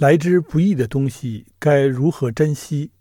[0.00, 2.92] 来之不易的东西该如何珍惜？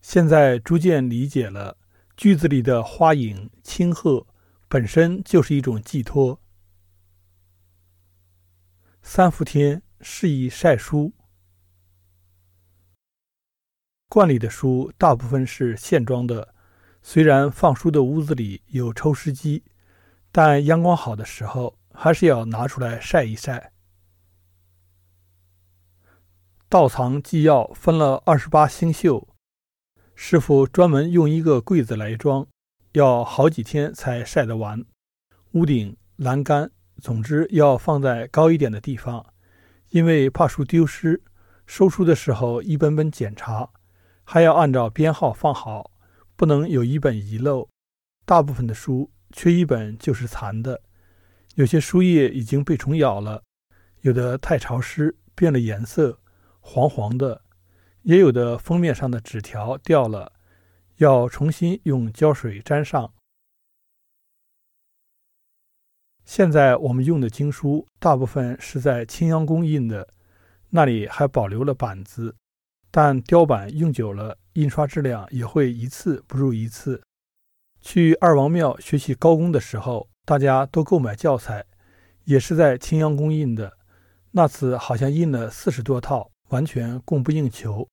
[0.00, 1.76] 现在逐渐理解了，
[2.16, 4.26] 句子里的花影、清鹤
[4.66, 6.40] 本身就是一种寄托。
[9.02, 11.12] 三伏天适宜晒书，
[14.08, 16.54] 罐里的书大部分是线装的，
[17.02, 19.64] 虽然放书的屋子里有抽湿机，
[20.32, 23.74] 但阳光好的时候还是要拿出来晒一晒。
[26.68, 29.28] 道藏纪要分了二十八星宿，
[30.16, 32.44] 师傅专门用一个柜子来装，
[32.92, 34.84] 要好几天才晒得完。
[35.52, 39.24] 屋顶、栏杆，总之要放在高一点的地方，
[39.90, 41.22] 因为怕书丢失，
[41.66, 43.70] 收书的时候一本本检查，
[44.24, 45.92] 还要按照编号放好，
[46.34, 47.68] 不能有一本遗漏。
[48.24, 50.82] 大部分的书缺一本就是残的，
[51.54, 53.44] 有些书页已经被虫咬了，
[54.00, 56.18] 有的太潮湿变了颜色。
[56.68, 57.42] 黄黄的，
[58.02, 60.32] 也有的封面上的纸条掉了，
[60.96, 63.14] 要重新用胶水粘上。
[66.24, 70.08] 现在我们用的经书大部分是在青阳宫印的，
[70.70, 72.34] 那里还保留了板子，
[72.90, 77.00] 但雕版用久了，印刷质量也会一次不如一次。
[77.80, 81.64] 去二王庙学习高工的时候，大家都购买教材，
[82.24, 83.78] 也是在青阳宫印的，
[84.32, 86.32] 那次好像印了四十多套。
[86.48, 87.88] 完全供不应求。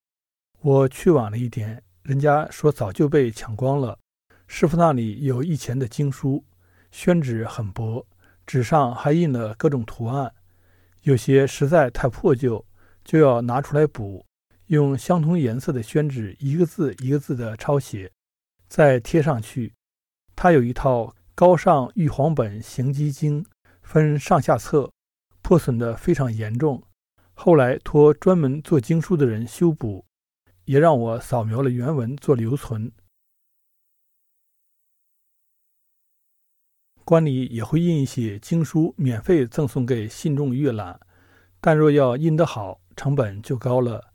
[0.62, 3.98] 我去晚了一点，人家说早就被抢光了。
[4.48, 6.44] 师傅那里有以前的经书，
[6.92, 8.06] 宣纸很薄，
[8.46, 10.34] 纸上还印了各种图案，
[11.02, 12.66] 有些实在太破旧，
[13.04, 14.26] 就要拿出来补，
[14.68, 18.12] 用相同颜色的宣纸一个字一个字的抄写，
[18.68, 19.74] 再贴上去。
[20.36, 21.04] 他有一套
[21.36, 23.44] 《高尚玉皇本行基经》，
[23.82, 24.92] 分上下册，
[25.42, 26.84] 破损的非常严重。
[27.34, 30.06] 后来托专门做经书的人修补，
[30.66, 32.92] 也让我扫描了原文做留存。
[37.04, 41.00] 官里也会印一些经书，免费赠送给信众阅览，
[41.60, 44.14] 但若要印得好，成本就高了。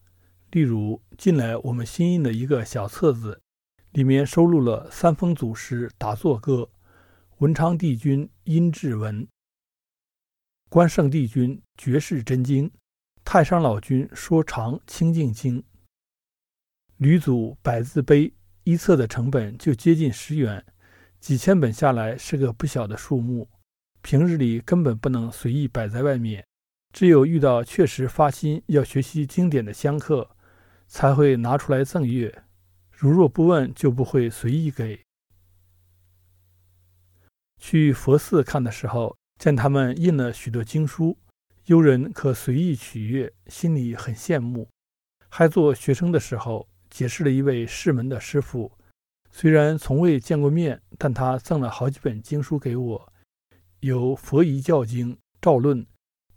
[0.53, 3.43] 例如，近来我们新印的一个小册子，
[3.91, 6.71] 里面收录了三封祖师打坐歌、
[7.39, 9.29] 文昌帝君阴骘文、
[10.71, 12.71] 关圣帝君绝世真经。
[13.31, 15.63] 太上老君说长清净经，
[16.97, 18.33] 吕祖百字碑
[18.65, 20.65] 一册的成本就接近十元，
[21.21, 23.47] 几千本下来是个不小的数目。
[24.01, 26.43] 平日里根本不能随意摆在外面，
[26.91, 30.31] 只有遇到确实发心要学习经典的香客，
[30.87, 32.35] 才会拿出来赠阅。
[32.91, 34.99] 如若不问，就不会随意给。
[37.59, 41.19] 去佛寺看的时候，见他们印了许多经书。
[41.69, 44.67] 游人可随意取阅，心里很羡慕。
[45.29, 48.73] 还做学生的时候，结识了一位师门的师傅，
[49.31, 53.13] 虽然从未见过面，但他赠了好几本经书给我，
[53.81, 55.13] 有《佛遗教经》
[55.43, 55.81] 《赵论》《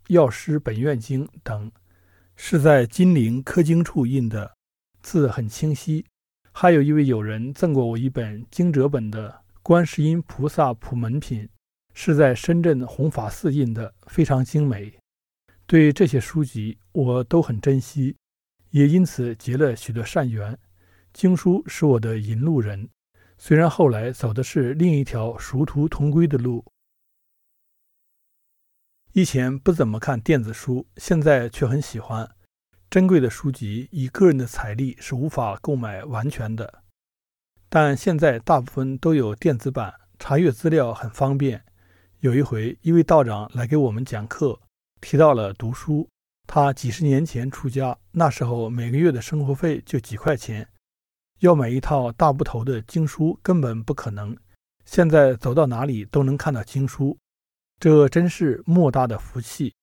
[0.08, 1.72] 药师本愿经》等，
[2.36, 4.52] 是在金陵刻经处印的，
[5.00, 6.04] 字很清晰。
[6.52, 9.30] 还有一位友人赠过我一本经折本的
[9.62, 11.44] 《观世音菩萨普门品》，
[11.94, 14.92] 是在深圳弘法寺印的，非常精美。
[15.72, 18.14] 对这些书籍，我都很珍惜，
[18.72, 20.58] 也因此结了许多善缘。
[21.14, 22.90] 经书是我的引路人，
[23.38, 26.62] 虽然后来走的是另一条殊途同归的路。
[29.14, 32.30] 以前不怎么看电子书，现在却很喜欢。
[32.90, 36.82] 珍贵的书籍，以个人的财力是无法购买完全的，
[37.70, 41.64] 但现在大部分都有电子版，查阅资料很方便。
[42.20, 44.60] 有一回，一位道长来给我们讲课。
[45.02, 46.08] 提到了读书，
[46.46, 50.66] 他几十年前出家，那时候每个月的生活费就几块钱，
[51.40, 54.34] 要买一套大部头的经书根本不可能。
[54.86, 57.18] 现在走到哪里都能看到经书，
[57.80, 59.74] 这真是莫大的福气。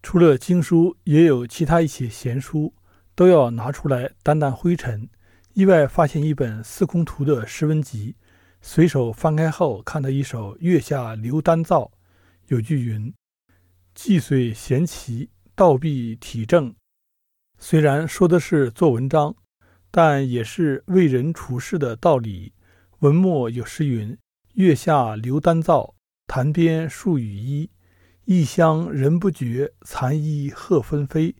[0.00, 2.72] 除了经书，也有其他一些闲书，
[3.16, 5.10] 都要拿出来掸掸灰尘。
[5.52, 8.14] 意外发现一本《司空图》的诗文集。
[8.60, 11.82] 随手翻开后，看到一首《月下流丹造》，
[12.48, 13.14] 有句云
[13.94, 16.74] ：“既虽贤奇，道必体正。”
[17.58, 19.34] 虽然说的是做文章，
[19.90, 22.52] 但也是为人处事的道理。
[23.00, 24.16] 文末有诗云
[24.54, 25.94] ：“月下流丹造，
[26.26, 27.70] 潭边树雨衣。
[28.24, 31.34] 异乡人不觉，残衣鹤纷飞。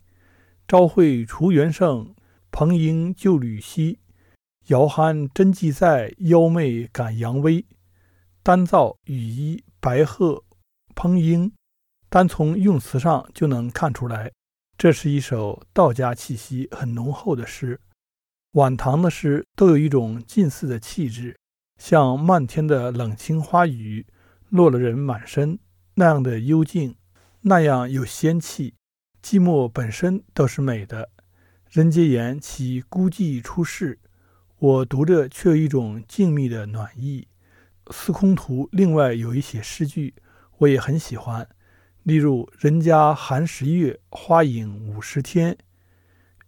[0.67, 2.15] 朝会除元盛，
[2.51, 3.99] 蓬缨旧履稀。”
[4.69, 7.65] 遥酣真迹在，妖媚感扬威。
[8.43, 10.45] 丹造羽衣白鹤
[10.95, 11.51] 烹音，
[12.11, 14.31] 单从用词上就能看出来，
[14.77, 17.81] 这是一首道家气息很浓厚的诗。
[18.53, 21.39] 晚唐的诗都有一种近似的气质，
[21.79, 24.07] 像漫天的冷清花雨，
[24.51, 25.59] 落了人满身
[25.95, 26.95] 那样的幽静，
[27.41, 28.75] 那样有仙气。
[29.23, 31.09] 寂寞本身都是美的。
[31.71, 33.99] 人皆言其孤寂出世，
[34.61, 37.29] 我读着却有一种静谧的暖意。
[37.91, 40.15] 司空图另外有一些诗句，
[40.59, 41.49] 我也很喜欢，
[42.03, 45.57] 例如“人家寒十月，花影五十天，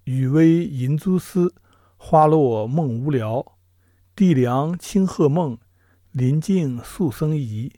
[0.05, 1.55] 雨微银珠丝，
[1.97, 3.57] 花落梦无聊。
[4.17, 5.57] 地凉清鹤梦，
[6.11, 7.73] 林静宿僧疑。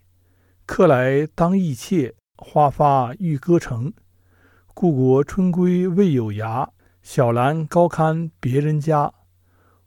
[0.64, 3.92] 客来当忆妾，花发欲歌成。
[4.72, 6.70] 故国春归未有涯。”
[7.02, 9.12] 小兰高堪别人家，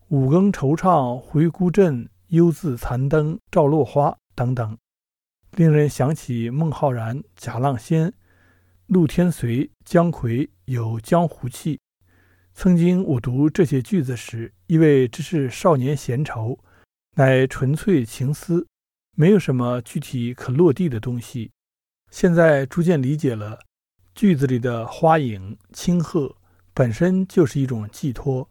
[0.10, 4.78] 五更惆怅回孤镇，犹自残灯照落花等等，
[5.54, 8.14] 令人想起孟浩然、贾浪仙、
[8.86, 11.80] 陆天随、姜夔有江湖气。
[12.54, 16.60] 曾经我读这些句子时，以为只是少年闲愁，
[17.16, 18.68] 乃纯粹情思，
[19.16, 21.50] 没有什么具体可落地的东西。
[22.12, 23.58] 现在逐渐理解了，
[24.14, 26.36] 句子里的花影、清鹤。
[26.76, 28.48] 本身就是一种寄托。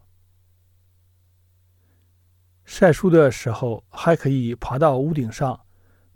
[2.65, 5.61] 晒书的时候，还可以爬到屋顶上，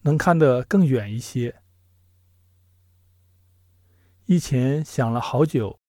[0.01, 1.55] 能看得更远一些。
[4.25, 5.79] 以前想了好久，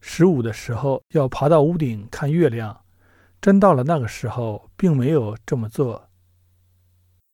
[0.00, 2.84] 十五的时候要爬到屋顶看月亮，
[3.40, 6.09] 真到了那个时候，并没有这么做。